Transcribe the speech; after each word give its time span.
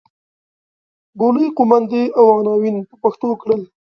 بولۍ 1.19 1.45
قوماندې 1.57 2.03
او 2.17 2.25
عناوین 2.37 2.75
په 2.89 2.95
پښتو 3.03 3.29
کړل. 3.41 3.61